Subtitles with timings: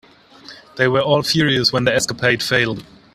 [0.77, 2.83] They were all furious when the escapade failed.